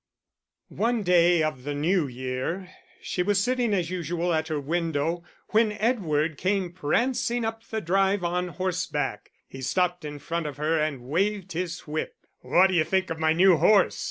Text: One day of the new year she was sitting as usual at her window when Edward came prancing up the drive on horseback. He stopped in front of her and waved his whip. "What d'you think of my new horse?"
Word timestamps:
One 0.69 1.03
day 1.03 1.43
of 1.43 1.61
the 1.63 1.75
new 1.75 2.07
year 2.07 2.71
she 3.03 3.21
was 3.21 3.39
sitting 3.39 3.71
as 3.71 3.91
usual 3.91 4.33
at 4.33 4.47
her 4.47 4.59
window 4.59 5.23
when 5.49 5.73
Edward 5.73 6.39
came 6.39 6.71
prancing 6.71 7.45
up 7.45 7.63
the 7.65 7.81
drive 7.81 8.23
on 8.23 8.47
horseback. 8.47 9.31
He 9.47 9.61
stopped 9.61 10.03
in 10.03 10.17
front 10.17 10.47
of 10.47 10.57
her 10.57 10.75
and 10.79 11.01
waved 11.03 11.51
his 11.51 11.81
whip. 11.81 12.15
"What 12.39 12.71
d'you 12.71 12.83
think 12.83 13.11
of 13.11 13.19
my 13.19 13.33
new 13.33 13.57
horse?" 13.57 13.99